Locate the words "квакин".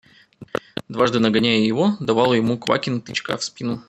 2.57-3.01